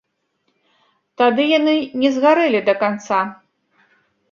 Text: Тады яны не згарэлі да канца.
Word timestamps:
Тады 1.23 1.43
яны 1.59 1.75
не 2.05 2.09
згарэлі 2.17 2.65
да 2.73 2.77
канца. 2.83 3.23